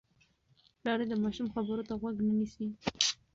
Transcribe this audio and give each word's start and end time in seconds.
پلار 0.79 0.99
یې 1.01 1.07
د 1.09 1.13
ماشوم 1.23 1.47
خبرو 1.53 1.83
ته 1.89 1.93
غوږ 1.99 2.15
نه 2.27 2.33
نیسي. 2.39 2.67